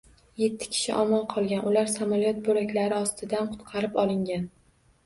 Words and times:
Yetti 0.43 0.69
kishi 0.75 0.95
omon 1.01 1.27
qolgan, 1.35 1.61
ular 1.73 1.93
samolyot 1.99 2.43
bo‘laklari 2.49 2.99
ostidan 3.05 3.55
qutqarib 3.55 4.03
olingan 4.07 4.53